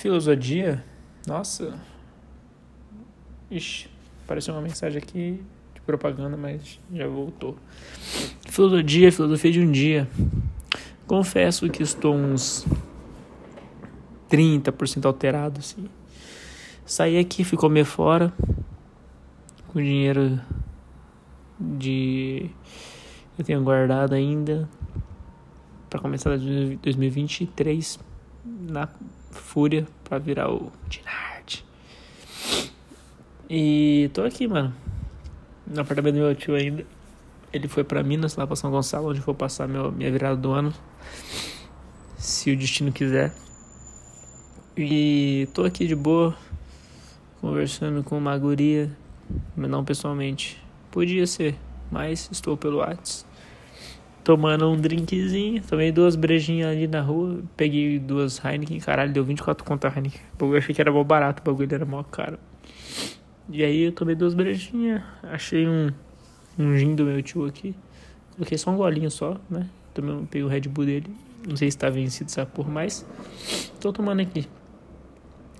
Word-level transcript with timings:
Filosofia? 0.00 0.82
Nossa. 1.26 1.78
Ixi, 3.50 3.86
apareceu 4.24 4.54
uma 4.54 4.62
mensagem 4.62 4.96
aqui 4.96 5.44
de 5.74 5.80
propaganda, 5.82 6.38
mas 6.38 6.80
já 6.90 7.06
voltou. 7.06 7.54
Filosofia, 8.48 9.12
filosofia 9.12 9.52
de 9.52 9.60
um 9.60 9.70
dia. 9.70 10.08
Confesso 11.06 11.68
que 11.68 11.82
estou 11.82 12.14
uns 12.14 12.66
30% 14.30 15.04
alterado, 15.04 15.60
assim. 15.60 15.86
Saí 16.86 17.18
aqui, 17.18 17.44
fui 17.44 17.58
comer 17.58 17.84
fora. 17.84 18.32
Com 19.68 19.82
dinheiro 19.82 20.40
de. 21.60 22.48
Eu 23.38 23.44
tenho 23.44 23.62
guardado 23.62 24.14
ainda. 24.14 24.66
para 25.90 26.00
começar 26.00 26.38
2023. 26.38 27.98
Na 28.62 28.88
fúria. 29.30 29.86
para 30.04 30.18
virar 30.18 30.50
o 30.50 30.72
Dinard. 30.88 31.64
E 33.48 34.10
tô 34.12 34.22
aqui, 34.22 34.46
mano. 34.46 34.74
No 35.66 35.80
apartamento 35.80 36.14
do 36.14 36.20
meu 36.20 36.34
tio 36.34 36.54
ainda. 36.54 36.84
Ele 37.52 37.66
foi 37.66 37.82
para 37.82 38.02
Minas, 38.02 38.36
lá 38.36 38.46
pra 38.46 38.54
São 38.54 38.70
Gonçalo, 38.70 39.10
onde 39.10 39.20
vou 39.20 39.34
passar 39.34 39.66
meu, 39.66 39.90
minha 39.90 40.10
virada 40.10 40.36
do 40.36 40.52
ano. 40.52 40.72
Se 42.16 42.52
o 42.52 42.56
destino 42.56 42.92
quiser. 42.92 43.32
E 44.76 45.48
tô 45.52 45.64
aqui 45.64 45.86
de 45.86 45.96
boa, 45.96 46.36
conversando 47.40 48.04
com 48.04 48.16
uma 48.16 48.38
guria, 48.38 48.90
mas 49.56 49.68
não 49.68 49.84
pessoalmente. 49.84 50.62
Podia 50.92 51.26
ser, 51.26 51.56
mas 51.90 52.28
estou 52.30 52.56
pelo 52.56 52.78
Whats. 52.78 53.26
Tomando 54.30 54.70
um 54.70 54.76
drinkzinho, 54.76 55.60
tomei 55.60 55.90
duas 55.90 56.14
brejinhas 56.14 56.68
ali 56.68 56.86
na 56.86 57.00
rua, 57.00 57.42
peguei 57.56 57.98
duas 57.98 58.40
Heineken, 58.44 58.78
caralho, 58.78 59.12
deu 59.12 59.24
24 59.24 59.64
conto 59.64 59.88
a 59.88 59.88
Heineken. 59.88 60.20
Eu 60.38 60.56
achei 60.56 60.72
que 60.72 60.80
era 60.80 60.92
mó 60.92 61.02
barato, 61.02 61.42
o 61.42 61.44
bagulho 61.44 61.74
era 61.74 61.84
mó 61.84 62.00
caro. 62.04 62.38
E 63.48 63.64
aí 63.64 63.86
eu 63.86 63.90
tomei 63.90 64.14
duas 64.14 64.32
brejinhas, 64.32 65.02
achei 65.24 65.66
um, 65.66 65.90
um 66.56 66.76
gin 66.76 66.94
do 66.94 67.06
meu 67.06 67.20
tio 67.24 67.44
aqui. 67.44 67.74
Coloquei 68.36 68.56
só 68.56 68.70
um 68.70 68.76
golinho 68.76 69.10
só, 69.10 69.36
né? 69.50 69.66
Tomei, 69.92 70.14
peguei 70.30 70.44
o 70.44 70.48
Red 70.48 70.60
Bull 70.60 70.84
dele. 70.84 71.10
Não 71.48 71.56
sei 71.56 71.68
se 71.68 71.76
tá 71.76 71.90
vencido 71.90 72.30
essa 72.30 72.46
porra, 72.46 72.70
mas 72.70 73.04
tô 73.80 73.92
tomando 73.92 74.20
aqui. 74.20 74.46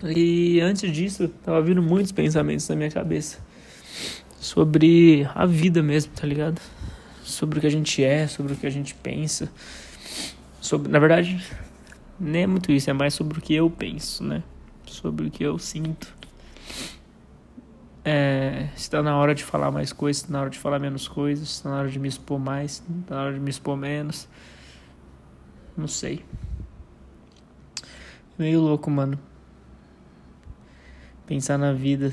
E 0.04 0.60
antes 0.60 0.92
disso, 0.92 1.26
tava 1.44 1.60
vindo 1.60 1.82
muitos 1.82 2.12
pensamentos 2.12 2.68
na 2.68 2.76
minha 2.76 2.90
cabeça 2.92 3.40
sobre 4.38 5.28
a 5.34 5.44
vida 5.44 5.82
mesmo, 5.82 6.12
tá 6.14 6.24
ligado? 6.24 6.60
Sobre 7.40 7.58
o 7.58 7.60
que 7.60 7.66
a 7.66 7.70
gente 7.70 8.04
é, 8.04 8.26
sobre 8.26 8.52
o 8.52 8.56
que 8.56 8.66
a 8.66 8.70
gente 8.70 8.94
pensa. 8.94 9.50
Sobre, 10.60 10.92
na 10.92 10.98
verdade, 10.98 11.42
nem 12.18 12.42
é 12.42 12.46
muito 12.46 12.70
isso, 12.70 12.90
é 12.90 12.92
mais 12.92 13.14
sobre 13.14 13.38
o 13.38 13.40
que 13.40 13.54
eu 13.54 13.70
penso, 13.70 14.22
né? 14.22 14.42
Sobre 14.84 15.28
o 15.28 15.30
que 15.30 15.42
eu 15.42 15.58
sinto. 15.58 16.14
É, 18.04 18.68
está 18.76 19.02
na 19.02 19.16
hora 19.16 19.34
de 19.34 19.42
falar 19.42 19.70
mais 19.70 19.90
coisas, 19.90 20.22
está 20.22 20.32
na 20.34 20.40
hora 20.42 20.50
de 20.50 20.58
falar 20.58 20.78
menos 20.78 21.08
coisas, 21.08 21.48
está 21.48 21.70
na 21.70 21.76
hora 21.78 21.88
de 21.88 21.98
me 21.98 22.08
expor 22.08 22.38
mais, 22.38 22.82
está 23.00 23.14
na 23.14 23.22
hora 23.22 23.32
de 23.32 23.40
me 23.40 23.48
expor 23.48 23.74
menos. 23.74 24.28
Não 25.74 25.88
sei. 25.88 26.22
Meio 28.38 28.60
louco, 28.60 28.90
mano 28.90 29.18
pensar 31.30 31.56
na 31.56 31.72
vida, 31.72 32.12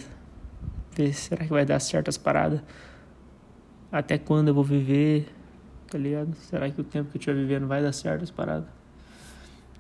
ver 0.96 1.12
será 1.12 1.44
que 1.44 1.50
vai 1.50 1.66
dar 1.66 1.80
certas 1.80 2.20
paradas, 2.20 2.62
até 3.92 4.18
quando 4.18 4.50
eu 4.50 4.54
vou 4.54 4.64
viver, 4.64 5.28
tá 5.88 5.98
ligado? 5.98 6.36
Será 6.36 6.70
que 6.70 6.80
o 6.80 6.84
tempo 6.84 7.10
que 7.10 7.18
eu 7.18 7.20
estiver 7.20 7.40
vivendo 7.40 7.68
vai 7.68 7.82
dar 7.82 7.92
certas 7.94 8.30
paradas? 8.30 8.68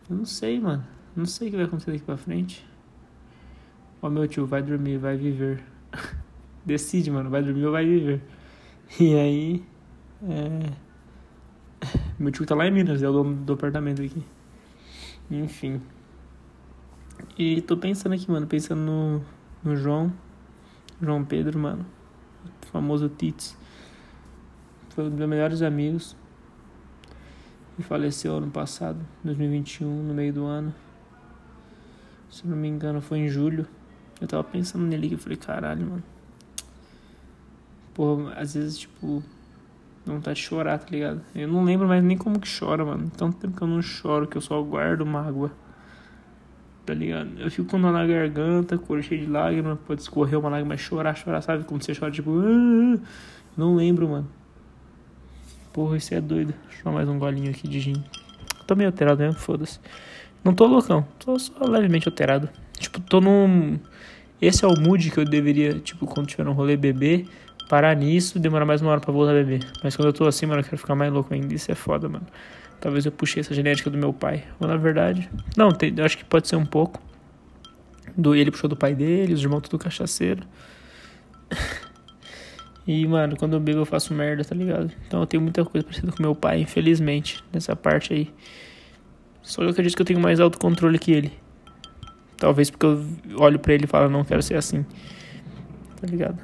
Eu 0.09 0.15
não 0.15 0.25
sei, 0.25 0.59
mano. 0.59 0.85
Não 1.15 1.25
sei 1.25 1.47
o 1.47 1.51
que 1.51 1.57
vai 1.57 1.65
acontecer 1.65 1.91
daqui 1.91 2.03
pra 2.03 2.17
frente. 2.17 2.65
Ó, 4.01 4.09
meu 4.09 4.27
tio, 4.27 4.45
vai 4.45 4.61
dormir, 4.61 4.97
vai 4.97 5.17
viver. 5.17 5.63
Decide, 6.65 7.09
mano, 7.11 7.29
vai 7.29 7.41
dormir 7.41 7.65
ou 7.65 7.71
vai 7.71 7.85
viver. 7.85 8.21
E 8.99 9.15
aí. 9.15 9.63
É... 10.23 10.87
Meu 12.17 12.31
tio 12.31 12.45
tá 12.45 12.55
lá 12.55 12.65
em 12.65 12.71
Minas, 12.71 13.03
é 13.03 13.09
o 13.09 13.11
dono 13.11 13.35
do 13.35 13.53
apartamento 13.53 14.01
aqui. 14.01 14.23
Enfim. 15.29 15.81
E 17.37 17.61
tô 17.61 17.77
pensando 17.77 18.13
aqui, 18.13 18.29
mano, 18.29 18.47
pensando 18.47 18.81
no, 18.81 19.21
no 19.63 19.75
João, 19.75 20.11
João 21.01 21.23
Pedro, 21.23 21.59
mano, 21.59 21.85
o 22.63 22.65
famoso 22.67 23.09
Tits. 23.09 23.57
Foi 24.97 25.05
um 25.05 25.09
dos 25.09 25.19
meus 25.19 25.29
melhores 25.29 25.61
amigos. 25.61 26.17
E 27.77 27.83
faleceu 27.83 28.37
ano 28.37 28.49
passado, 28.49 28.97
2021, 29.23 29.85
no 29.85 30.11
meio 30.11 30.33
do 30.33 30.43
ano. 30.43 30.73
Se 32.31 32.47
não 32.47 32.57
me 32.57 32.67
engano, 32.67 32.99
foi 32.99 33.19
em 33.19 33.29
julho. 33.29 33.67
Eu 34.19 34.27
tava 34.27 34.43
pensando 34.43 34.83
nele 34.87 35.09
e 35.09 35.11
eu 35.13 35.19
falei, 35.19 35.37
caralho, 35.37 35.85
mano. 35.85 36.03
Porra, 37.93 38.33
às 38.33 38.55
vezes, 38.55 38.79
tipo, 38.79 39.21
não 40.03 40.19
tá 40.19 40.33
de 40.33 40.39
chorar, 40.39 40.79
tá 40.79 40.87
ligado? 40.89 41.21
Eu 41.35 41.47
não 41.47 41.63
lembro 41.63 41.87
mais 41.87 42.03
nem 42.03 42.17
como 42.17 42.39
que 42.39 42.49
chora, 42.49 42.83
mano. 42.83 43.11
Tanto 43.15 43.37
tempo 43.37 43.55
que 43.55 43.61
eu 43.61 43.67
não 43.67 43.83
choro, 43.83 44.25
que 44.25 44.35
eu 44.35 44.41
só 44.41 44.59
guardo 44.63 45.05
mágoa 45.05 45.51
tá 46.87 46.93
ligado? 46.95 47.37
Eu 47.37 47.51
fico 47.51 47.69
com 47.69 47.79
dor 47.79 47.91
na 47.91 48.07
garganta, 48.07 48.77
cor 48.79 49.03
cheio 49.03 49.25
de 49.25 49.29
lágrimas, 49.29 49.77
pode 49.85 50.01
escorrer 50.01 50.39
uma 50.39 50.49
lágrima, 50.49 50.75
chorar, 50.75 51.15
chorar, 51.15 51.41
sabe? 51.41 51.65
Quando 51.65 51.83
você 51.83 51.93
chora, 51.93 52.11
tipo, 52.11 52.31
ah, 52.39 52.97
não 53.55 53.75
lembro, 53.75 54.07
mano. 54.07 54.36
Porra, 55.77 55.95
isso 55.95 56.11
é 56.15 56.19
doido. 56.19 56.55
Deixa 56.67 56.89
eu 56.89 56.91
mais 56.91 57.07
um 57.07 57.19
golinho 57.19 57.51
aqui 57.51 57.67
de 57.67 57.79
gin. 57.79 58.03
Tô 58.65 58.75
meio 58.75 58.89
alterado 58.89 59.21
mesmo, 59.21 59.39
foda-se. 59.39 59.79
Não 60.43 60.51
tô 60.51 60.65
loucão, 60.65 61.05
tô 61.23 61.37
só 61.37 61.53
levemente 61.65 62.07
alterado. 62.07 62.49
Tipo, 62.79 62.99
tô 62.99 63.21
num. 63.21 63.77
Esse 64.41 64.65
é 64.65 64.67
o 64.67 64.73
mood 64.75 65.11
que 65.11 65.19
eu 65.19 65.23
deveria, 65.23 65.77
tipo, 65.77 66.07
quando 66.07 66.25
tiver 66.25 66.47
um 66.49 66.53
rolê 66.53 66.75
beber, 66.75 67.27
parar 67.69 67.95
nisso, 67.95 68.39
demorar 68.39 68.65
mais 68.65 68.81
uma 68.81 68.89
hora 68.89 68.99
pra 68.99 69.13
voltar 69.13 69.33
a 69.33 69.35
beber. 69.35 69.59
Mas 69.83 69.95
quando 69.95 70.07
eu 70.07 70.13
tô 70.13 70.25
assim, 70.25 70.47
mano, 70.47 70.61
eu 70.61 70.63
quero 70.63 70.79
ficar 70.79 70.95
mais 70.95 71.13
louco 71.13 71.31
ainda. 71.31 71.53
Isso 71.53 71.71
é 71.71 71.75
foda, 71.75 72.09
mano. 72.09 72.25
Talvez 72.81 73.05
eu 73.05 73.11
puxei 73.11 73.41
essa 73.41 73.53
genética 73.53 73.87
do 73.91 73.99
meu 73.99 74.11
pai. 74.11 74.45
Ou 74.59 74.67
na 74.67 74.77
verdade. 74.77 75.29
Não, 75.55 75.71
tem, 75.71 75.93
eu 75.95 76.03
acho 76.03 76.17
que 76.17 76.25
pode 76.25 76.47
ser 76.47 76.55
um 76.55 76.65
pouco. 76.65 76.99
Do, 78.17 78.33
ele 78.33 78.49
puxou 78.49 78.67
do 78.67 78.75
pai 78.75 78.95
dele, 78.95 79.31
os 79.31 79.43
irmãos 79.43 79.61
tudo 79.61 79.77
cachaceiro. 79.77 80.41
E, 82.87 83.05
mano, 83.05 83.35
quando 83.35 83.53
eu 83.53 83.59
bebo 83.59 83.79
eu 83.79 83.85
faço 83.85 84.13
merda, 84.13 84.45
tá 84.45 84.55
ligado? 84.55 84.89
Então 85.05 85.19
eu 85.19 85.27
tenho 85.27 85.43
muita 85.43 85.65
coisa 85.65 85.85
parecida 85.85 86.09
com 86.09 86.23
meu 86.23 86.33
pai, 86.33 86.61
infelizmente, 86.61 87.43
nessa 87.51 87.75
parte 87.75 88.13
aí. 88.13 88.33
Só 89.41 89.61
que 89.61 89.67
eu 89.67 89.71
acredito 89.71 89.95
que 89.95 90.01
eu 90.01 90.05
tenho 90.05 90.21
mais 90.21 90.39
autocontrole 90.39 90.97
que 90.97 91.11
ele. 91.11 91.33
Talvez 92.37 92.69
porque 92.69 92.85
eu 92.85 93.05
olho 93.37 93.59
pra 93.59 93.73
ele 93.73 93.83
e 93.83 93.87
falo, 93.87 94.09
não 94.09 94.23
quero 94.23 94.41
ser 94.41 94.55
assim. 94.55 94.85
Tá 95.99 96.07
ligado? 96.07 96.39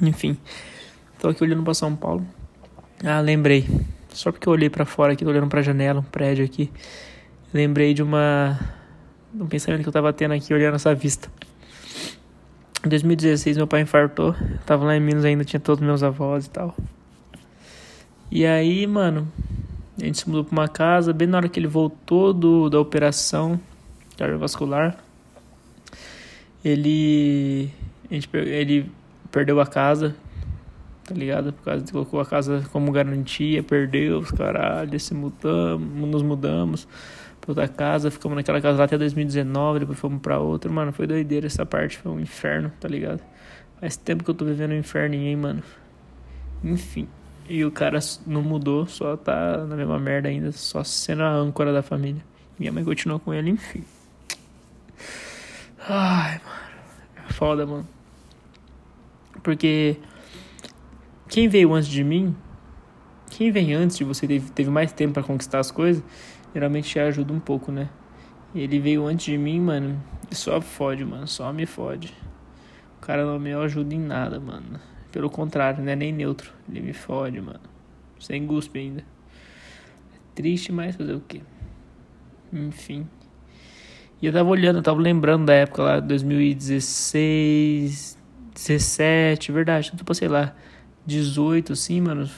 Enfim. 0.00 0.36
Tô 1.18 1.28
aqui 1.28 1.42
olhando 1.42 1.62
para 1.62 1.74
São 1.74 1.96
Paulo. 1.96 2.26
Ah, 3.04 3.20
lembrei. 3.20 3.66
Só 4.10 4.30
porque 4.30 4.48
eu 4.48 4.52
olhei 4.52 4.68
para 4.68 4.84
fora 4.84 5.12
aqui, 5.12 5.24
tô 5.24 5.30
olhando 5.30 5.48
pra 5.48 5.62
janela, 5.62 6.00
um 6.00 6.04
prédio 6.04 6.44
aqui. 6.44 6.70
Lembrei 7.52 7.94
de 7.94 8.02
uma. 8.02 8.58
Um 9.34 9.46
pensamento 9.46 9.82
que 9.82 9.88
eu 9.88 9.92
tava 9.92 10.12
tendo 10.12 10.34
aqui 10.34 10.52
olhando 10.52 10.74
essa 10.74 10.94
vista. 10.94 11.28
Em 12.84 12.88
2016 12.88 13.56
meu 13.56 13.66
pai 13.66 13.82
infartou. 13.82 14.34
Tava 14.66 14.84
lá 14.84 14.96
em 14.96 15.00
Minas 15.00 15.24
ainda, 15.24 15.44
tinha 15.44 15.60
todos 15.60 15.84
meus 15.84 16.02
avós 16.02 16.46
e 16.46 16.50
tal. 16.50 16.76
E 18.30 18.46
aí, 18.46 18.86
mano, 18.86 19.30
a 20.00 20.04
gente 20.04 20.18
se 20.18 20.28
mudou 20.28 20.44
pra 20.44 20.52
uma 20.52 20.68
casa, 20.68 21.12
bem 21.12 21.28
na 21.28 21.38
hora 21.38 21.48
que 21.48 21.60
ele 21.60 21.66
voltou 21.66 22.32
do, 22.32 22.68
da 22.68 22.80
operação 22.80 23.60
cardiovascular. 24.16 24.96
Ele. 26.64 27.70
A 28.10 28.14
gente, 28.14 28.28
ele 28.32 28.90
perdeu 29.30 29.60
a 29.60 29.66
casa, 29.66 30.14
tá 31.04 31.14
ligado? 31.14 31.52
Por 31.52 31.64
causa 31.64 31.84
colocou 31.90 32.20
a 32.20 32.26
casa 32.26 32.64
como 32.70 32.92
garantia, 32.92 33.62
perdeu 33.62 34.18
os 34.18 34.30
caralho, 34.30 34.98
se 35.00 35.14
mudamos, 35.14 36.08
nos 36.08 36.22
mudamos 36.22 36.88
pra 37.42 37.50
outra 37.50 37.68
casa, 37.68 38.10
ficamos 38.10 38.36
naquela 38.36 38.60
casa 38.60 38.78
lá 38.78 38.84
até 38.84 38.96
2019, 38.96 39.80
depois 39.80 39.98
fomos 39.98 40.22
pra 40.22 40.38
outra, 40.38 40.70
mano, 40.70 40.92
foi 40.92 41.06
doideira 41.06 41.46
essa 41.46 41.66
parte, 41.66 41.98
foi 41.98 42.12
um 42.12 42.20
inferno, 42.20 42.72
tá 42.80 42.88
ligado? 42.88 43.20
Faz 43.80 43.96
tempo 43.96 44.22
que 44.22 44.30
eu 44.30 44.34
tô 44.34 44.44
vivendo 44.44 44.70
um 44.70 44.78
inferno, 44.78 45.16
hein, 45.16 45.36
mano. 45.36 45.62
Enfim. 46.62 47.08
E 47.48 47.64
o 47.64 47.72
cara 47.72 47.98
não 48.24 48.40
mudou, 48.40 48.86
só 48.86 49.16
tá 49.16 49.66
na 49.66 49.74
mesma 49.74 49.98
merda 49.98 50.28
ainda, 50.28 50.52
só 50.52 50.84
sendo 50.84 51.24
a 51.24 51.30
âncora 51.30 51.72
da 51.72 51.82
família. 51.82 52.24
Minha 52.56 52.70
mãe 52.70 52.84
continuou 52.84 53.18
com 53.18 53.34
ele, 53.34 53.50
enfim. 53.50 53.84
Ai, 55.80 56.40
mano. 56.44 57.26
É 57.28 57.32
foda, 57.32 57.66
mano. 57.66 57.88
Porque 59.42 59.96
quem 61.28 61.48
veio 61.48 61.74
antes 61.74 61.88
de 61.88 62.04
mim, 62.04 62.36
quem 63.30 63.50
vem 63.50 63.74
antes 63.74 63.98
de 63.98 64.04
você 64.04 64.26
teve 64.54 64.70
mais 64.70 64.92
tempo 64.92 65.14
para 65.14 65.24
conquistar 65.24 65.58
as 65.58 65.72
coisas, 65.72 66.04
geralmente 66.54 66.88
te 66.88 66.98
ajuda 66.98 67.32
um 67.32 67.40
pouco, 67.40 67.72
né? 67.72 67.88
Ele 68.54 68.78
veio 68.78 69.06
antes 69.06 69.24
de 69.26 69.38
mim, 69.38 69.60
mano, 69.60 70.02
e 70.30 70.34
só 70.34 70.60
fode, 70.60 71.04
mano, 71.04 71.26
só 71.26 71.52
me 71.52 71.66
fode. 71.66 72.14
O 72.98 73.00
cara 73.00 73.24
não 73.24 73.38
me 73.38 73.52
ajuda 73.52 73.94
em 73.94 74.00
nada, 74.00 74.38
mano. 74.38 74.78
Pelo 75.10 75.30
contrário, 75.30 75.82
não 75.82 75.90
é 75.90 75.96
nem 75.96 76.12
neutro, 76.12 76.52
ele 76.68 76.80
me 76.80 76.92
fode, 76.92 77.40
mano. 77.40 77.60
Sem 78.18 78.46
guspe 78.46 78.78
ainda. 78.78 79.04
Triste, 80.34 80.72
mas 80.72 80.96
fazer 80.96 81.14
o 81.14 81.20
quê? 81.20 81.40
Enfim. 82.52 83.06
E 84.20 84.26
eu 84.26 84.32
tava 84.32 84.48
olhando, 84.48 84.76
eu 84.76 84.82
tava 84.82 85.00
lembrando 85.00 85.46
da 85.46 85.54
época 85.54 85.82
lá, 85.82 85.98
2016, 85.98 88.18
17, 88.54 89.50
verdade, 89.50 89.90
tipo, 89.96 90.14
sei 90.14 90.28
lá, 90.28 90.54
18, 91.04 91.72
assim, 91.72 92.00
mano. 92.00 92.30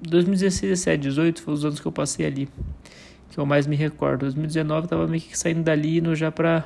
2016, 0.00 0.70
17, 0.70 1.02
18 1.02 1.42
foi 1.42 1.54
os 1.54 1.64
anos 1.64 1.78
que 1.78 1.86
eu 1.86 1.92
passei 1.92 2.26
ali, 2.26 2.48
que 3.32 3.38
eu 3.38 3.46
mais 3.46 3.66
me 3.66 3.74
recordo. 3.74 4.20
2019 4.20 4.84
eu 4.84 4.88
tava 4.88 5.06
meio 5.06 5.22
que 5.22 5.36
saindo 5.36 5.62
dali, 5.62 5.98
indo 5.98 6.14
já 6.14 6.30
pra. 6.30 6.64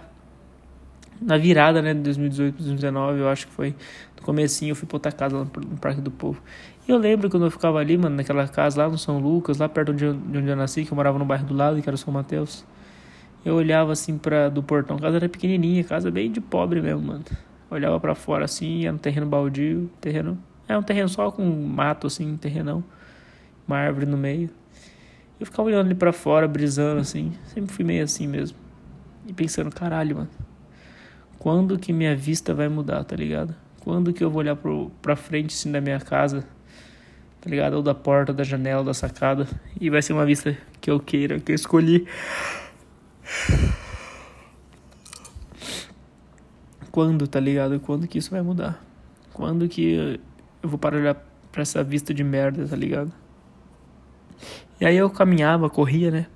Na 1.18 1.38
virada, 1.38 1.80
né, 1.80 1.94
de 1.94 2.00
2018 2.00 2.56
2019, 2.56 3.20
eu 3.20 3.28
acho 3.28 3.46
que 3.46 3.52
foi. 3.52 3.74
No 4.16 4.22
comecinho 4.22 4.72
eu 4.72 4.76
fui 4.76 4.86
pra 4.86 4.96
outra 4.96 5.12
casa 5.12 5.38
lá 5.38 5.44
no 5.44 5.78
Parque 5.78 6.00
do 6.00 6.10
Povo. 6.10 6.42
E 6.86 6.90
eu 6.90 6.98
lembro 6.98 7.30
quando 7.30 7.46
eu 7.46 7.50
ficava 7.50 7.78
ali, 7.78 7.96
mano, 7.96 8.16
naquela 8.16 8.46
casa 8.46 8.82
lá 8.82 8.88
no 8.88 8.98
São 8.98 9.18
Lucas, 9.18 9.58
lá 9.58 9.68
perto 9.68 9.94
de 9.94 10.06
onde 10.06 10.46
eu 10.48 10.56
nasci, 10.56 10.84
que 10.84 10.92
eu 10.92 10.96
morava 10.96 11.18
no 11.18 11.24
bairro 11.24 11.46
do 11.46 11.54
lado, 11.54 11.80
que 11.80 11.88
era 11.88 11.94
o 11.94 11.98
São 11.98 12.12
Mateus. 12.12 12.64
Eu 13.44 13.54
olhava 13.54 13.92
assim 13.92 14.18
para 14.18 14.48
do 14.48 14.62
portão, 14.62 14.96
a 14.96 15.00
casa 15.00 15.16
era 15.16 15.28
pequenininha, 15.28 15.82
casa 15.84 16.10
bem 16.10 16.30
de 16.30 16.40
pobre 16.40 16.82
mesmo, 16.82 17.00
mano. 17.02 17.24
olhava 17.70 17.98
para 17.98 18.14
fora 18.14 18.44
assim, 18.44 18.84
era 18.84 18.94
um 18.94 18.98
terreno 18.98 19.26
baldio, 19.26 19.88
terreno, 20.00 20.36
é 20.68 20.76
um 20.76 20.82
terreno 20.82 21.08
só 21.08 21.30
com 21.30 21.44
mato 21.44 22.08
assim, 22.08 22.36
terrenão, 22.36 22.84
uma 23.66 23.78
árvore 23.78 24.06
no 24.06 24.16
meio. 24.16 24.50
Eu 25.38 25.44
ficava 25.46 25.68
olhando 25.68 25.86
ali 25.86 25.94
para 25.94 26.12
fora, 26.12 26.48
brisando 26.48 27.00
assim, 27.00 27.32
sempre 27.52 27.74
fui 27.74 27.84
meio 27.84 28.04
assim 28.04 28.26
mesmo. 28.26 28.56
E 29.26 29.32
pensando, 29.32 29.70
caralho, 29.70 30.16
mano. 30.16 30.30
Quando 31.38 31.78
que 31.78 31.92
minha 31.92 32.16
vista 32.16 32.54
vai 32.54 32.68
mudar, 32.68 33.04
tá 33.04 33.14
ligado? 33.14 33.54
Quando 33.80 34.12
que 34.12 34.24
eu 34.24 34.30
vou 34.30 34.40
olhar 34.40 34.56
pro, 34.56 34.90
pra 35.02 35.14
frente 35.14 35.54
assim 35.54 35.70
da 35.70 35.80
minha 35.80 36.00
casa, 36.00 36.44
tá 37.40 37.50
ligado? 37.50 37.74
Ou 37.74 37.82
da 37.82 37.94
porta, 37.94 38.32
da 38.32 38.42
janela, 38.42 38.82
da 38.82 38.94
sacada, 38.94 39.46
e 39.80 39.90
vai 39.90 40.00
ser 40.00 40.12
uma 40.12 40.24
vista 40.24 40.56
que 40.80 40.90
eu 40.90 40.98
queira, 40.98 41.38
que 41.38 41.52
eu 41.52 41.54
escolhi. 41.54 42.08
Quando, 46.90 47.28
tá 47.28 47.38
ligado? 47.38 47.78
Quando 47.78 48.08
que 48.08 48.18
isso 48.18 48.30
vai 48.30 48.40
mudar? 48.40 48.82
Quando 49.34 49.68
que 49.68 50.18
eu 50.62 50.68
vou 50.68 50.78
parar 50.78 50.96
de 50.96 51.02
olhar 51.02 51.14
pra 51.52 51.60
essa 51.62 51.84
vista 51.84 52.14
de 52.14 52.24
merda, 52.24 52.66
tá 52.66 52.74
ligado? 52.74 53.12
E 54.80 54.86
aí 54.86 54.96
eu 54.96 55.08
caminhava, 55.10 55.68
corria, 55.70 56.10
né? 56.10 56.26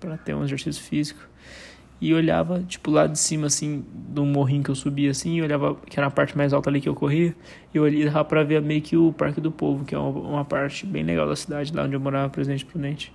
Pra 0.00 0.16
ter 0.16 0.34
um 0.34 0.44
exercício 0.44 0.82
físico. 0.82 1.20
E 2.00 2.12
olhava, 2.12 2.62
tipo, 2.62 2.90
lá 2.90 3.06
de 3.06 3.18
cima, 3.18 3.46
assim, 3.46 3.84
do 3.90 4.24
morrinho 4.24 4.62
que 4.62 4.70
eu 4.70 4.74
subia, 4.74 5.10
assim, 5.10 5.36
e 5.36 5.42
olhava, 5.42 5.74
que 5.74 5.98
era 5.98 6.08
a 6.08 6.10
parte 6.10 6.36
mais 6.36 6.52
alta 6.52 6.68
ali 6.68 6.78
que 6.78 6.88
eu 6.88 6.94
corria, 6.94 7.34
e 7.72 7.78
eu 7.78 7.84
olhava 7.84 8.22
pra 8.22 8.42
ver 8.42 8.60
meio 8.60 8.82
que 8.82 8.96
o 8.98 9.14
Parque 9.14 9.40
do 9.40 9.50
Povo, 9.50 9.82
que 9.84 9.94
é 9.94 9.98
uma, 9.98 10.10
uma 10.10 10.44
parte 10.44 10.84
bem 10.84 11.02
legal 11.02 11.26
da 11.26 11.34
cidade, 11.34 11.74
lá 11.74 11.84
onde 11.84 11.94
eu 11.94 12.00
morava, 12.00 12.28
Presidente 12.28 12.66
Prudente. 12.66 13.14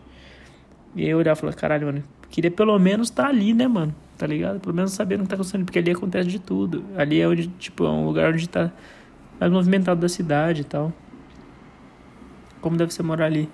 E 0.96 1.04
aí 1.04 1.10
eu 1.10 1.20
olhava 1.20 1.38
e 1.38 1.42
falava, 1.42 1.58
caralho, 1.58 1.86
mano, 1.88 2.04
queria 2.30 2.50
pelo 2.50 2.78
menos 2.80 3.10
estar 3.10 3.24
tá 3.24 3.30
ali, 3.30 3.54
né, 3.54 3.68
mano? 3.68 3.94
Tá 4.18 4.26
ligado? 4.26 4.60
Pelo 4.60 4.74
menos 4.74 4.92
sabendo 4.94 5.22
o 5.22 5.24
que 5.24 5.30
tá 5.30 5.36
acontecendo, 5.36 5.66
porque 5.66 5.80
ali 5.80 5.92
acontece 5.92 6.30
de 6.30 6.40
tudo. 6.40 6.84
Ali 6.98 7.22
é 7.22 7.28
onde, 7.28 7.48
tipo, 7.48 7.86
é 7.86 7.90
um 7.90 8.06
lugar 8.06 8.34
onde 8.34 8.50
tá 8.50 8.72
mais 9.40 9.52
movimentado 9.52 10.02
da 10.02 10.10
cidade 10.10 10.62
e 10.62 10.64
tal. 10.64 10.92
Como 12.62 12.78
deve 12.78 12.94
ser 12.94 13.04
morar 13.04 13.26
ali, 13.26 13.50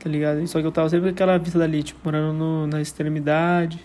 tá 0.00 0.08
ligado? 0.08 0.44
Só 0.48 0.60
que 0.60 0.66
eu 0.66 0.72
tava 0.72 0.88
sempre 0.88 1.10
com 1.10 1.14
aquela 1.14 1.38
vista 1.38 1.58
dali, 1.58 1.82
tipo, 1.82 2.00
morando 2.02 2.32
no, 2.32 2.66
na 2.66 2.80
extremidade. 2.80 3.78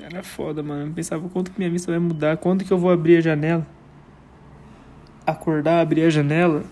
Era 0.00 0.22
foda, 0.22 0.62
mano. 0.62 0.88
Eu 0.88 0.92
pensava 0.92 1.28
quanto 1.28 1.52
que 1.52 1.58
minha 1.58 1.70
vista 1.70 1.90
vai 1.90 2.00
mudar, 2.00 2.36
quando 2.36 2.64
que 2.64 2.72
eu 2.72 2.78
vou 2.78 2.90
abrir 2.90 3.18
a 3.18 3.20
janela. 3.20 3.66
Acordar, 5.24 5.80
abrir 5.80 6.02
a 6.02 6.10
janela 6.10 6.64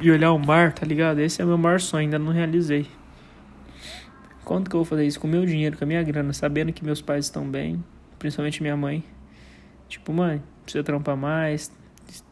e 0.00 0.10
olhar 0.10 0.32
o 0.32 0.38
mar, 0.38 0.72
tá 0.72 0.86
ligado? 0.86 1.20
Esse 1.20 1.42
é 1.42 1.44
o 1.44 1.48
meu 1.48 1.58
maior 1.58 1.80
sonho, 1.80 2.04
ainda 2.04 2.18
não 2.18 2.32
realizei. 2.32 2.86
Quando 4.44 4.70
que 4.70 4.76
eu 4.76 4.78
vou 4.78 4.84
fazer 4.84 5.06
isso? 5.06 5.20
Com 5.20 5.26
o 5.26 5.30
meu 5.30 5.44
dinheiro, 5.44 5.76
com 5.76 5.84
a 5.84 5.86
minha 5.86 6.02
grana, 6.02 6.32
sabendo 6.32 6.72
que 6.72 6.84
meus 6.84 7.00
pais 7.02 7.26
estão 7.26 7.48
bem, 7.48 7.82
principalmente 8.18 8.62
minha 8.62 8.76
mãe. 8.76 9.04
Tipo, 9.88 10.12
mãe, 10.12 10.42
precisa 10.62 10.84
trampar 10.84 11.16
mais, 11.16 11.72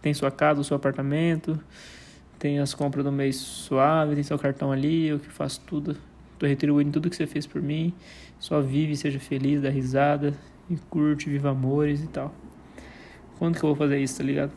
tem 0.00 0.14
sua 0.14 0.30
casa, 0.30 0.62
seu 0.62 0.76
apartamento, 0.76 1.58
tem 2.42 2.58
as 2.58 2.74
compras 2.74 3.04
do 3.04 3.12
mês 3.12 3.36
suave, 3.36 4.16
tem 4.16 4.24
seu 4.24 4.36
cartão 4.36 4.72
ali, 4.72 5.06
eu 5.06 5.20
que 5.20 5.28
faço 5.28 5.60
tudo. 5.64 5.96
Tô 6.40 6.44
retribuindo 6.44 6.90
tudo 6.90 7.08
que 7.08 7.14
você 7.14 7.24
fez 7.24 7.46
por 7.46 7.62
mim. 7.62 7.94
Só 8.40 8.60
vive, 8.60 8.96
seja 8.96 9.20
feliz, 9.20 9.62
dá 9.62 9.70
risada 9.70 10.34
e 10.68 10.74
curte, 10.90 11.30
viva 11.30 11.50
amores 11.50 12.02
e 12.02 12.08
tal. 12.08 12.34
Quando 13.38 13.56
que 13.56 13.64
eu 13.64 13.68
vou 13.68 13.76
fazer 13.76 14.00
isso, 14.00 14.18
tá 14.18 14.24
ligado? 14.24 14.50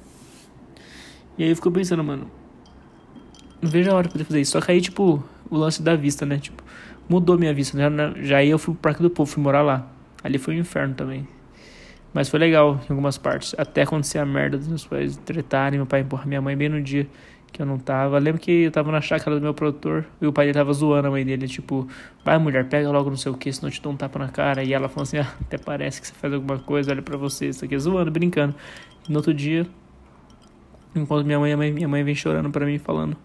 E 1.38 1.44
aí 1.44 1.50
eu 1.52 1.56
fico 1.56 1.70
pensando, 1.70 2.04
mano, 2.04 2.28
não 3.62 3.70
vejo 3.70 3.92
a 3.92 3.94
hora 3.94 4.08
de 4.08 4.14
poder 4.14 4.24
fazer 4.24 4.42
isso. 4.42 4.54
Só 4.54 4.62
que 4.62 4.72
aí, 4.72 4.82
tipo, 4.82 5.24
o 5.48 5.56
lance 5.56 5.84
da 5.84 5.96
vista, 5.96 6.26
né? 6.26 6.40
Tipo, 6.40 6.64
mudou 7.08 7.38
minha 7.38 7.54
vista. 7.54 7.78
Já, 7.78 7.92
já 8.20 8.38
aí 8.38 8.50
eu 8.50 8.58
fui 8.58 8.74
pro 8.74 8.82
Parque 8.82 9.04
do 9.04 9.12
Povo, 9.12 9.32
fui 9.32 9.44
morar 9.44 9.62
lá. 9.62 9.88
Ali 10.24 10.40
foi 10.40 10.56
um 10.56 10.60
inferno 10.60 10.96
também. 10.96 11.28
Mas 12.12 12.30
foi 12.30 12.40
legal 12.40 12.82
em 12.90 12.94
algumas 12.94 13.20
partes. 13.20 13.54
Até 13.60 13.84
acontecer 13.84 14.18
a 14.18 14.26
merda 14.26 14.58
dos 14.58 14.68
meus 14.68 14.88
pais 14.88 15.18
tretarem, 15.18 15.78
meu 15.78 15.86
pai 15.86 16.00
empurrar 16.00 16.28
minha 16.28 16.42
mãe 16.42 16.58
bem 16.58 16.70
no 16.70 16.82
dia 16.82 17.08
que 17.56 17.62
eu 17.62 17.66
não 17.66 17.78
tava. 17.80 18.20
Lembro 18.20 18.42
que 18.42 18.52
eu 18.52 18.72
tava 18.72 18.92
na 18.92 19.02
chácara 19.02 19.36
do 19.38 19.42
meu 19.42 19.54
produtor 19.54 20.06
e 20.22 20.28
o 20.28 20.34
pai 20.34 20.46
dele 20.46 20.58
tava 20.58 20.74
zoando 20.74 21.08
a 21.08 21.12
mãe 21.12 21.26
dele, 21.26 21.48
tipo, 21.48 21.88
vai 22.24 22.38
mulher, 22.38 22.68
pega 22.68 22.92
logo 22.92 23.10
não 23.10 23.18
sei 23.18 23.32
o 23.32 23.38
que, 23.38 23.52
senão 23.52 23.70
eu 23.70 23.74
te 23.74 23.82
dou 23.82 23.94
um 23.94 23.96
tapa 23.96 24.20
na 24.20 24.28
cara. 24.28 24.64
E 24.64 24.74
ela 24.74 24.90
falou 24.90 25.04
assim, 25.04 25.18
ah, 25.18 25.34
até 25.42 25.58
parece 25.58 26.02
que 26.02 26.08
você 26.08 26.14
faz 26.14 26.34
alguma 26.34 26.60
coisa, 26.60 26.92
olha 26.92 27.02
pra 27.02 27.18
você, 27.18 27.48
isso 27.48 27.64
aqui, 27.64 27.78
zoando, 27.80 28.12
brincando. 28.12 28.54
E 29.08 29.12
no 29.12 29.18
outro 29.18 29.34
dia, 29.34 29.66
enquanto 30.94 31.26
minha 31.26 31.40
mãe, 31.40 31.56
minha 31.56 31.88
mãe 31.88 32.04
vem 32.04 32.16
chorando 32.16 32.50
pra 32.52 32.66
mim, 32.66 32.78
falando, 32.78 33.16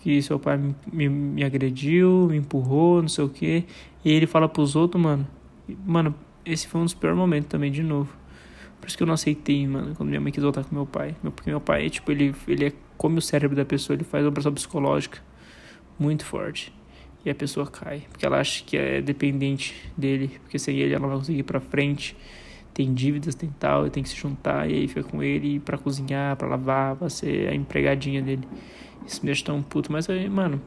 que 0.00 0.22
seu 0.22 0.38
pai 0.38 0.56
me, 0.56 0.74
me, 0.92 1.08
me 1.08 1.44
agrediu, 1.44 2.28
me 2.30 2.36
empurrou, 2.36 3.02
não 3.02 3.08
sei 3.08 3.24
o 3.24 3.28
que. 3.28 3.64
E 4.04 4.10
ele 4.10 4.26
fala 4.26 4.48
pros 4.48 4.76
outros, 4.76 5.02
mano. 5.02 5.26
Mano, 5.84 6.14
esse 6.44 6.66
foi 6.66 6.80
um 6.80 6.84
dos 6.84 6.94
piores 6.94 7.18
momentos 7.18 7.48
também, 7.48 7.70
de 7.70 7.82
novo. 7.82 8.10
Por 8.80 8.88
isso 8.88 8.96
que 8.96 9.02
eu 9.02 9.06
não 9.06 9.14
aceitei, 9.14 9.66
mano, 9.66 9.94
quando 9.94 10.08
minha 10.08 10.20
mãe 10.20 10.32
quis 10.32 10.42
voltar 10.42 10.64
com 10.64 10.74
meu 10.74 10.86
pai. 10.86 11.14
Porque 11.22 11.50
meu 11.50 11.60
pai, 11.60 11.90
tipo, 11.90 12.10
ele, 12.10 12.34
ele 12.48 12.66
é 12.66 12.72
como 13.00 13.16
o 13.16 13.22
cérebro 13.22 13.56
da 13.56 13.64
pessoa, 13.64 13.96
ele 13.96 14.04
faz 14.04 14.22
uma 14.26 14.30
pressão 14.30 14.52
psicológica 14.52 15.22
muito 15.98 16.22
forte. 16.22 16.70
E 17.24 17.30
a 17.30 17.34
pessoa 17.34 17.66
cai, 17.66 18.02
porque 18.10 18.26
ela 18.26 18.38
acha 18.38 18.62
que 18.62 18.76
é 18.76 19.00
dependente 19.00 19.74
dele, 19.96 20.38
porque 20.42 20.58
sem 20.58 20.76
ele 20.76 20.92
ela 20.92 21.00
não 21.00 21.08
vai 21.08 21.16
conseguir 21.16 21.38
ir 21.38 21.44
pra 21.44 21.60
frente. 21.60 22.14
Tem 22.74 22.92
dívidas, 22.92 23.34
tem 23.34 23.48
tal, 23.58 23.88
tem 23.88 24.02
que 24.02 24.08
se 24.10 24.16
juntar, 24.16 24.70
e 24.70 24.74
aí 24.74 24.86
fica 24.86 25.02
com 25.02 25.22
ele 25.22 25.60
para 25.60 25.78
cozinhar, 25.78 26.36
para 26.36 26.46
lavar, 26.46 26.94
pra 26.94 27.08
ser 27.08 27.48
a 27.48 27.54
empregadinha 27.54 28.20
dele. 28.20 28.46
Isso 29.06 29.20
me 29.22 29.26
deixa 29.28 29.46
tão 29.46 29.62
puto. 29.62 29.90
Mas 29.90 30.06
aí, 30.10 30.28
mano, 30.28 30.60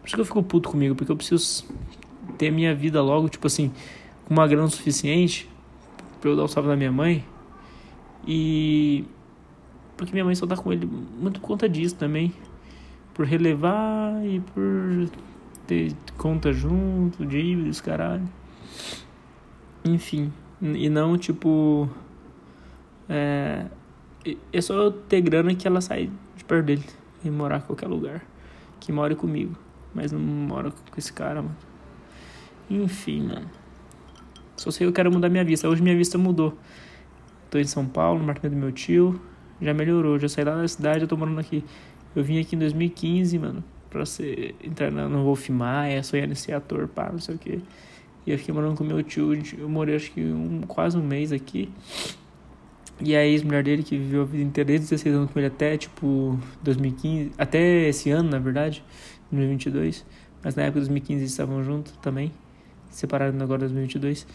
por 0.00 0.06
isso 0.06 0.14
que 0.14 0.20
eu 0.20 0.24
fico 0.24 0.40
puto 0.40 0.68
comigo, 0.68 0.94
porque 0.94 1.10
eu 1.10 1.16
preciso 1.16 1.64
ter 2.38 2.52
minha 2.52 2.72
vida 2.76 3.02
logo, 3.02 3.28
tipo 3.28 3.48
assim, 3.48 3.72
com 4.24 4.34
uma 4.34 4.46
grana 4.46 4.68
suficiente 4.68 5.50
pra 6.20 6.30
eu 6.30 6.36
dar 6.36 6.44
o 6.44 6.48
salve 6.48 6.68
da 6.68 6.76
minha 6.76 6.92
mãe. 6.92 7.24
E. 8.24 9.04
Porque 9.96 10.12
minha 10.12 10.24
mãe 10.24 10.34
só 10.34 10.46
tá 10.46 10.56
com 10.56 10.72
ele 10.72 10.86
muito 10.86 11.40
por 11.40 11.48
conta 11.48 11.68
disso 11.68 11.94
também. 11.94 12.32
Por 13.14 13.26
relevar 13.26 14.24
e 14.24 14.40
por 14.40 15.10
ter 15.66 15.92
conta 16.16 16.52
junto, 16.52 17.24
dívidas, 17.26 17.80
caralho. 17.80 18.28
Enfim. 19.84 20.32
E 20.60 20.88
não, 20.88 21.16
tipo. 21.18 21.88
É. 23.08 23.66
É 24.52 24.60
só 24.60 24.74
eu 24.74 24.92
ter 24.92 25.20
grana 25.20 25.52
que 25.54 25.66
ela 25.66 25.80
sai 25.80 26.08
de 26.36 26.44
perto 26.44 26.66
dele 26.66 26.84
e 27.24 27.30
morar 27.30 27.58
em 27.58 27.62
qualquer 27.62 27.88
lugar. 27.88 28.24
Que 28.78 28.92
more 28.92 29.14
comigo. 29.16 29.56
Mas 29.92 30.12
não 30.12 30.20
mora 30.20 30.70
com 30.70 30.96
esse 30.96 31.12
cara, 31.12 31.42
mano. 31.42 31.56
Enfim, 32.70 33.24
mano. 33.24 33.50
Só 34.56 34.70
sei 34.70 34.86
que 34.86 34.88
eu 34.88 34.92
quero 34.92 35.10
mudar 35.10 35.28
minha 35.28 35.44
vista. 35.44 35.68
Hoje 35.68 35.82
minha 35.82 35.96
vista 35.96 36.16
mudou. 36.16 36.56
Tô 37.50 37.58
em 37.58 37.64
São 37.64 37.84
Paulo, 37.84 38.18
no 38.18 38.24
apartamento 38.24 38.58
do 38.58 38.60
meu 38.60 38.72
tio. 38.72 39.20
Já 39.62 39.72
melhorou. 39.72 40.18
Já 40.18 40.28
saí 40.28 40.44
lá 40.44 40.56
da 40.56 40.66
cidade, 40.66 41.02
eu 41.02 41.08
tô 41.08 41.16
morando 41.16 41.38
aqui. 41.38 41.64
Eu 42.14 42.24
vim 42.24 42.40
aqui 42.40 42.56
em 42.56 42.58
2015, 42.58 43.38
mano. 43.38 43.64
Pra 43.88 44.04
ser, 44.04 44.54
entrar 44.62 44.90
no 44.90 45.24
Wolf 45.24 45.48
Maia, 45.50 46.02
sonhando 46.02 46.32
em 46.32 46.34
ser 46.34 46.52
ator, 46.52 46.88
pá, 46.88 47.10
não 47.12 47.18
sei 47.18 47.34
o 47.34 47.38
que. 47.38 47.62
E 48.26 48.30
eu 48.30 48.38
fiquei 48.38 48.54
morando 48.54 48.76
com 48.76 48.84
meu 48.84 49.02
tio. 49.02 49.32
Eu 49.58 49.68
morei 49.68 49.96
acho 49.96 50.10
que 50.12 50.20
um, 50.20 50.62
quase 50.62 50.96
um 50.96 51.02
mês 51.02 51.32
aqui. 51.32 51.68
E 53.00 53.16
a 53.16 53.24
ex-mulher 53.24 53.64
dele, 53.64 53.82
que 53.82 53.96
viveu 53.96 54.22
a 54.22 54.24
vida 54.24 54.42
inteira, 54.44 54.68
desde 54.68 54.86
16 54.88 55.14
anos 55.14 55.30
com 55.30 55.38
ele 55.38 55.48
até, 55.48 55.76
tipo, 55.76 56.38
2015, 56.62 57.32
até 57.36 57.88
esse 57.88 58.10
ano, 58.10 58.30
na 58.30 58.38
verdade, 58.38 58.84
2022. 59.30 60.04
Mas 60.42 60.54
na 60.54 60.62
época 60.62 60.80
de 60.80 60.86
2015 60.86 61.20
eles 61.20 61.30
estavam 61.30 61.62
juntos 61.64 61.92
também, 62.02 62.32
separados 62.90 63.40
agora 63.40 63.64
em 63.64 63.68
2022. 63.68 64.26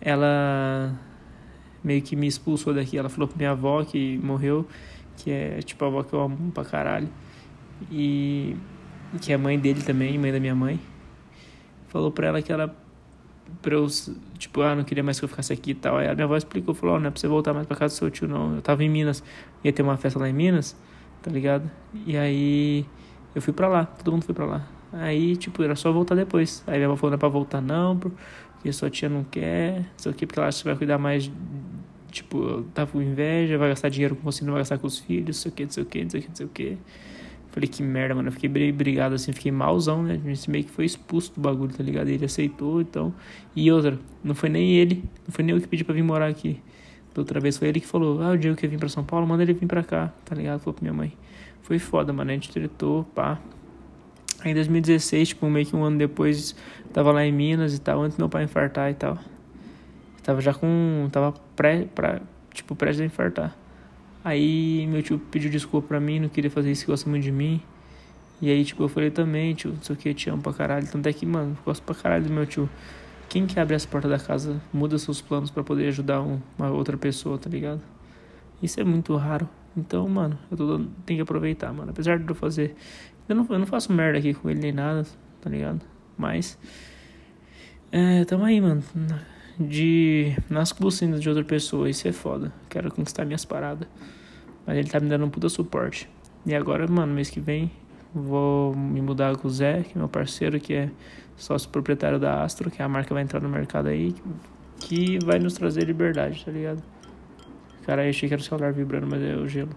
Ela 0.00 0.98
meio 1.82 2.02
que 2.02 2.16
me 2.16 2.26
expulsou 2.26 2.74
daqui. 2.74 2.98
Ela 2.98 3.08
falou 3.08 3.28
pra 3.28 3.36
minha 3.36 3.50
avó 3.50 3.84
que 3.84 4.18
morreu, 4.18 4.66
que 5.16 5.30
é, 5.30 5.60
tipo, 5.62 5.84
a 5.84 5.88
avó 5.88 6.02
que 6.02 6.12
eu 6.12 6.20
amo 6.20 6.52
pra 6.52 6.64
caralho. 6.64 7.08
E 7.90 8.56
que 9.20 9.32
é 9.32 9.36
mãe 9.36 9.58
dele 9.58 9.82
também, 9.82 10.18
mãe 10.18 10.32
da 10.32 10.40
minha 10.40 10.54
mãe. 10.54 10.80
Falou 11.88 12.10
pra 12.10 12.28
ela 12.28 12.42
que 12.42 12.52
ela 12.52 12.74
pra 13.62 13.74
eu, 13.74 13.86
tipo, 14.38 14.60
ah, 14.60 14.74
não 14.74 14.84
queria 14.84 15.02
mais 15.02 15.18
que 15.18 15.24
eu 15.24 15.28
ficasse 15.28 15.52
aqui 15.52 15.70
e 15.70 15.74
tal. 15.74 15.96
Aí 15.98 16.08
a 16.08 16.14
minha 16.14 16.24
avó 16.24 16.36
explicou, 16.36 16.74
falou, 16.74 16.96
oh, 16.96 17.00
não 17.00 17.08
é 17.08 17.10
pra 17.10 17.20
você 17.20 17.28
voltar 17.28 17.52
mais 17.54 17.66
pra 17.66 17.76
casa 17.76 17.94
do 17.94 17.98
seu 17.98 18.10
tio, 18.10 18.28
não. 18.28 18.56
Eu 18.56 18.62
tava 18.62 18.82
em 18.82 18.88
Minas, 18.88 19.22
ia 19.62 19.72
ter 19.72 19.82
uma 19.82 19.96
festa 19.96 20.18
lá 20.18 20.28
em 20.28 20.32
Minas, 20.32 20.76
tá 21.22 21.30
ligado? 21.30 21.70
E 22.06 22.16
aí 22.16 22.84
eu 23.34 23.42
fui 23.42 23.52
pra 23.52 23.68
lá, 23.68 23.84
todo 23.86 24.12
mundo 24.12 24.24
foi 24.24 24.34
pra 24.34 24.46
lá. 24.46 24.75
Aí, 24.92 25.36
tipo, 25.36 25.62
era 25.62 25.76
só 25.76 25.92
voltar 25.92 26.14
depois. 26.14 26.62
Aí 26.66 26.76
minha 26.76 26.86
avó 26.86 26.96
falou, 26.96 27.10
não 27.10 27.16
é 27.16 27.18
pra 27.18 27.28
voltar 27.28 27.60
não, 27.60 27.98
porque 27.98 28.72
sua 28.72 28.90
tia 28.90 29.08
não 29.08 29.24
quer, 29.24 29.80
não 29.80 29.86
sei 29.98 30.12
o 30.12 30.14
que, 30.14 30.26
porque 30.26 30.38
ela 30.38 30.48
acha 30.48 30.58
que 30.58 30.64
vai 30.64 30.76
cuidar 30.76 30.98
mais, 30.98 31.30
tipo, 32.10 32.62
tá 32.74 32.86
com 32.86 33.00
inveja, 33.02 33.58
vai 33.58 33.68
gastar 33.68 33.88
dinheiro 33.88 34.16
com 34.16 34.22
você, 34.22 34.44
não 34.44 34.52
vai 34.52 34.60
gastar 34.60 34.78
com 34.78 34.86
os 34.86 34.98
filhos, 34.98 35.26
não 35.26 35.32
sei 35.34 35.50
o 35.50 35.54
que, 35.54 35.64
não 35.64 35.70
sei 35.70 35.82
o 35.82 35.86
que, 35.86 36.02
não 36.02 36.10
sei 36.10 36.20
o 36.20 36.22
que, 36.22 36.28
não 36.28 36.36
sei 36.36 36.46
o 36.46 36.48
que. 36.48 36.78
Falei, 37.50 37.70
que 37.70 37.82
merda, 37.82 38.14
mano. 38.14 38.28
Eu 38.28 38.32
fiquei 38.32 38.70
brigado 38.70 39.14
assim, 39.14 39.32
fiquei 39.32 39.50
malzão, 39.50 40.02
né? 40.02 40.20
A 40.22 40.28
gente 40.28 40.50
meio 40.50 40.64
que 40.64 40.70
foi 40.70 40.84
expulso 40.84 41.32
do 41.34 41.40
bagulho, 41.40 41.72
tá 41.72 41.82
ligado? 41.82 42.08
Ele 42.08 42.22
aceitou, 42.22 42.82
então. 42.82 43.14
E 43.54 43.72
outra, 43.72 43.98
não 44.22 44.34
foi 44.34 44.50
nem 44.50 44.72
ele, 44.74 45.02
não 45.26 45.32
foi 45.32 45.42
nem 45.42 45.54
eu 45.54 45.60
que 45.60 45.66
pedi 45.66 45.82
pra 45.82 45.94
vir 45.94 46.02
morar 46.02 46.26
aqui. 46.26 46.60
Da 47.14 47.22
outra 47.22 47.40
vez 47.40 47.56
foi 47.56 47.68
ele 47.68 47.80
que 47.80 47.86
falou, 47.86 48.20
ah, 48.22 48.32
o 48.32 48.36
Diego 48.36 48.54
quer 48.56 48.66
vir 48.66 48.78
pra 48.78 48.90
São 48.90 49.02
Paulo, 49.02 49.26
manda 49.26 49.42
ele 49.42 49.54
vir 49.54 49.66
pra 49.66 49.82
cá, 49.82 50.12
tá 50.22 50.34
ligado? 50.34 50.60
Falou 50.60 50.74
pra 50.74 50.82
minha 50.82 50.92
mãe. 50.92 51.14
Foi 51.62 51.78
foda, 51.78 52.12
mano. 52.12 52.30
A 52.30 52.34
gente 52.34 52.50
tretou, 52.50 53.04
pá. 53.14 53.40
Aí 54.46 54.52
em 54.52 54.54
2016, 54.54 55.30
tipo, 55.30 55.50
meio 55.50 55.66
que 55.66 55.74
um 55.74 55.82
ano 55.82 55.98
depois, 55.98 56.54
tava 56.92 57.10
lá 57.10 57.26
em 57.26 57.32
Minas 57.32 57.74
e 57.74 57.80
tal, 57.80 58.00
antes 58.00 58.16
meu 58.16 58.28
pai 58.28 58.44
infartar 58.44 58.88
e 58.92 58.94
tal. 58.94 59.18
Tava 60.22 60.40
já 60.40 60.54
com. 60.54 61.08
Tava 61.10 61.32
pré, 61.56 61.88
pra, 61.92 62.20
tipo, 62.54 62.76
prestes 62.76 63.00
a 63.00 63.04
infartar. 63.04 63.56
Aí 64.24 64.86
meu 64.86 65.02
tio 65.02 65.18
pediu 65.18 65.50
desculpa 65.50 65.88
pra 65.88 66.00
mim, 66.00 66.20
não 66.20 66.28
queria 66.28 66.48
fazer 66.48 66.70
isso, 66.70 66.86
gosta 66.86 67.10
muito 67.10 67.24
de 67.24 67.32
mim. 67.32 67.60
E 68.40 68.48
aí, 68.48 68.64
tipo, 68.64 68.84
eu 68.84 68.88
falei 68.88 69.10
também, 69.10 69.52
tio, 69.52 69.72
não 69.72 69.82
sei 69.82 69.96
o 69.96 69.98
que, 69.98 70.14
te 70.14 70.30
amo 70.30 70.40
pra 70.40 70.52
caralho. 70.52 70.86
Tanto 70.86 71.08
é 71.08 71.12
que, 71.12 71.26
mano, 71.26 71.58
gosto 71.64 71.82
pra 71.82 71.96
caralho 71.96 72.22
do 72.26 72.32
meu 72.32 72.46
tio. 72.46 72.70
Quem 73.28 73.46
que 73.48 73.58
abre 73.58 73.74
as 73.74 73.84
portas 73.84 74.08
da 74.08 74.18
casa 74.20 74.62
muda 74.72 74.96
seus 74.96 75.20
planos 75.20 75.50
para 75.50 75.64
poder 75.64 75.88
ajudar 75.88 76.20
uma 76.20 76.70
outra 76.70 76.96
pessoa, 76.96 77.36
tá 77.36 77.50
ligado? 77.50 77.82
Isso 78.62 78.78
é 78.78 78.84
muito 78.84 79.12
raro. 79.16 79.48
Então, 79.76 80.08
mano, 80.08 80.38
eu 80.50 80.56
tô, 80.56 80.78
tenho 81.04 81.18
que 81.18 81.22
aproveitar, 81.22 81.72
mano. 81.72 81.90
Apesar 81.90 82.18
de 82.18 82.28
eu 82.28 82.34
fazer. 82.34 82.74
Eu 83.28 83.36
não, 83.36 83.46
eu 83.50 83.58
não 83.58 83.66
faço 83.66 83.92
merda 83.92 84.18
aqui 84.18 84.32
com 84.32 84.48
ele 84.48 84.60
nem 84.60 84.72
nada, 84.72 85.06
tá 85.40 85.50
ligado? 85.50 85.80
Mas. 86.16 86.58
É, 87.92 88.24
tamo 88.24 88.44
aí, 88.44 88.60
mano. 88.60 88.82
De. 89.58 90.34
Nas 90.48 90.72
bucinas 90.72 91.20
de 91.20 91.28
outra 91.28 91.44
pessoa. 91.44 91.90
Isso 91.90 92.08
é 92.08 92.12
foda. 92.12 92.52
Quero 92.70 92.90
conquistar 92.90 93.24
minhas 93.24 93.44
paradas. 93.44 93.86
Mas 94.66 94.78
ele 94.78 94.88
tá 94.88 94.98
me 94.98 95.08
dando 95.08 95.26
um 95.26 95.30
puta 95.30 95.48
suporte. 95.48 96.08
E 96.46 96.54
agora, 96.54 96.86
mano, 96.88 97.12
mês 97.12 97.28
que 97.28 97.40
vem. 97.40 97.70
Vou 98.14 98.74
me 98.74 99.02
mudar 99.02 99.36
com 99.36 99.46
o 99.46 99.50
Zé, 99.50 99.82
que 99.82 99.92
é 99.94 99.98
meu 99.98 100.08
parceiro, 100.08 100.58
que 100.58 100.72
é 100.72 100.90
sócio 101.36 101.68
proprietário 101.68 102.18
da 102.18 102.42
Astro, 102.42 102.70
que 102.70 102.80
é 102.80 102.84
a 102.84 102.88
marca 102.88 103.08
que 103.08 103.12
vai 103.12 103.22
entrar 103.22 103.42
no 103.42 103.48
mercado 103.48 103.88
aí, 103.88 104.14
que 104.80 105.18
vai 105.22 105.38
nos 105.38 105.52
trazer 105.52 105.84
liberdade, 105.84 106.42
tá 106.42 106.50
ligado? 106.50 106.82
Cara, 107.86 108.08
achei 108.08 108.28
que 108.28 108.34
era 108.34 108.42
o 108.42 108.44
celular 108.44 108.72
vibrando, 108.72 109.06
mas 109.06 109.22
é 109.22 109.36
o 109.36 109.46
gelo. 109.46 109.70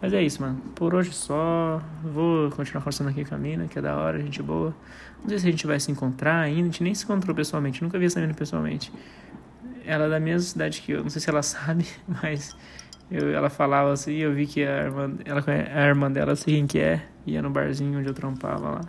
Mas 0.00 0.12
é 0.12 0.22
isso, 0.22 0.42
mano. 0.42 0.60
Por 0.74 0.94
hoje 0.94 1.10
só. 1.10 1.80
Vou 2.02 2.50
continuar 2.50 2.82
conversando 2.82 3.08
aqui 3.08 3.24
com 3.24 3.34
a 3.34 3.38
mina, 3.38 3.66
que 3.66 3.78
é 3.78 3.82
da 3.82 3.96
hora, 3.96 4.20
gente 4.20 4.42
boa. 4.42 4.74
Não 5.22 5.30
sei 5.30 5.38
se 5.38 5.48
a 5.48 5.50
gente 5.50 5.66
vai 5.66 5.80
se 5.80 5.90
encontrar 5.90 6.42
ainda. 6.42 6.60
A 6.60 6.64
gente 6.64 6.82
nem 6.82 6.94
se 6.94 7.04
encontrou 7.04 7.34
pessoalmente. 7.34 7.82
Nunca 7.82 7.98
vi 7.98 8.04
essa 8.04 8.20
mina 8.20 8.34
pessoalmente. 8.34 8.92
Ela 9.86 10.04
é 10.04 10.10
da 10.10 10.20
mesma 10.20 10.40
cidade 10.40 10.82
que 10.82 10.92
eu. 10.92 11.02
Não 11.02 11.08
sei 11.08 11.22
se 11.22 11.30
ela 11.30 11.40
sabe, 11.42 11.86
mas. 12.06 12.54
Eu, 13.10 13.30
ela 13.34 13.48
falava 13.48 13.90
assim. 13.90 14.12
Eu 14.16 14.34
vi 14.34 14.46
que 14.46 14.62
a 14.62 14.82
irmã, 14.82 15.14
ela, 15.24 15.42
a 15.74 15.86
irmã 15.86 16.12
dela, 16.12 16.36
sei 16.36 16.56
quem 16.56 16.66
que 16.66 16.78
é. 16.78 17.02
Ia 17.26 17.40
no 17.40 17.48
barzinho 17.48 17.98
onde 17.98 18.08
eu 18.08 18.14
trampava 18.14 18.68
lá. 18.68 18.80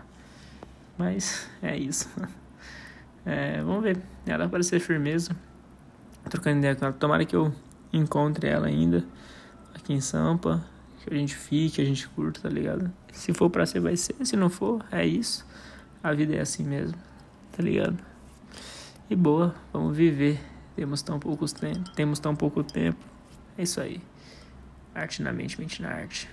Mas 0.97 1.49
é 1.63 1.77
isso. 1.77 2.09
É, 3.27 3.59
vamos 3.63 3.81
ver. 3.81 3.97
Ela 4.27 4.47
parecer 4.47 4.79
firmeza. 4.79 5.35
Trocando 6.29 6.59
ideia 6.59 6.75
com 6.75 6.85
ela. 6.85 6.93
Tomara 6.93 7.25
que 7.25 7.35
eu 7.35 7.51
encontre 7.97 8.47
ela 8.47 8.67
ainda 8.67 9.03
aqui 9.73 9.93
em 9.93 10.01
Sampa. 10.01 10.63
Que 11.03 11.13
a 11.13 11.17
gente 11.17 11.35
fique, 11.35 11.81
a 11.81 11.85
gente 11.85 12.07
curta, 12.09 12.41
tá 12.41 12.49
ligado? 12.49 12.91
Se 13.11 13.31
for 13.31 13.49
pra 13.49 13.65
ser, 13.65 13.79
vai 13.79 13.95
ser. 13.95 14.15
Se 14.25 14.35
não 14.35 14.49
for, 14.49 14.83
é 14.91 15.05
isso. 15.05 15.45
A 16.01 16.13
vida 16.13 16.35
é 16.35 16.41
assim 16.41 16.63
mesmo, 16.63 16.97
tá 17.51 17.61
ligado? 17.61 17.97
E 19.09 19.15
boa, 19.15 19.53
vamos 19.71 19.95
viver. 19.95 20.39
Temos 20.75 21.01
tão 21.03 21.19
pouco 21.19 21.45
tempo. 21.45 21.91
Temos 21.91 22.19
tão 22.19 22.35
pouco 22.35 22.63
tempo. 22.63 22.97
É 23.57 23.63
isso 23.63 23.79
aí. 23.79 24.01
Arte 24.93 25.21
na 25.21 25.31
mente, 25.31 25.59
mente 25.59 25.81
na 25.81 25.89
arte. 25.89 26.27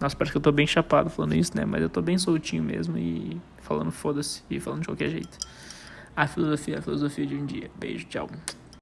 Nossa, 0.00 0.16
parece 0.16 0.32
que 0.32 0.38
eu 0.38 0.42
tô 0.42 0.52
bem 0.52 0.66
chapado 0.66 1.10
falando 1.10 1.34
isso, 1.34 1.56
né? 1.56 1.64
Mas 1.64 1.82
eu 1.82 1.88
tô 1.88 2.00
bem 2.02 2.18
soltinho 2.18 2.62
mesmo 2.62 2.96
e 2.96 3.40
falando 3.62 3.90
foda-se 3.90 4.42
e 4.50 4.58
falando 4.60 4.80
de 4.80 4.86
qualquer 4.86 5.10
jeito. 5.10 5.38
A 6.14 6.26
filosofia, 6.26 6.78
a 6.78 6.82
filosofia 6.82 7.26
de 7.26 7.34
um 7.34 7.44
dia. 7.44 7.70
Beijo, 7.78 8.06
tchau. 8.06 8.28